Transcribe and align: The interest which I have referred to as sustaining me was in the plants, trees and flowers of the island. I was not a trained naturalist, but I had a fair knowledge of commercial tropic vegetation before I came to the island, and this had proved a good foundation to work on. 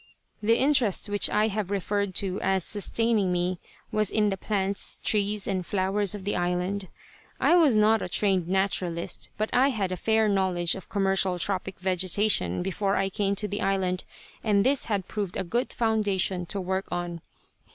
The 0.41 0.57
interest 0.57 1.09
which 1.09 1.29
I 1.29 1.49
have 1.49 1.69
referred 1.69 2.15
to 2.15 2.41
as 2.41 2.63
sustaining 2.63 3.31
me 3.31 3.59
was 3.91 4.09
in 4.09 4.29
the 4.29 4.35
plants, 4.35 4.99
trees 5.03 5.45
and 5.45 5.63
flowers 5.63 6.15
of 6.15 6.23
the 6.23 6.35
island. 6.35 6.87
I 7.39 7.55
was 7.55 7.75
not 7.75 8.01
a 8.01 8.09
trained 8.09 8.47
naturalist, 8.47 9.29
but 9.37 9.51
I 9.53 9.67
had 9.69 9.91
a 9.91 9.95
fair 9.95 10.27
knowledge 10.27 10.73
of 10.73 10.89
commercial 10.89 11.37
tropic 11.37 11.77
vegetation 11.77 12.63
before 12.63 12.95
I 12.95 13.09
came 13.09 13.35
to 13.35 13.47
the 13.47 13.61
island, 13.61 14.03
and 14.43 14.65
this 14.65 14.85
had 14.85 15.07
proved 15.07 15.37
a 15.37 15.43
good 15.43 15.71
foundation 15.71 16.47
to 16.47 16.59
work 16.59 16.87
on. 16.91 17.21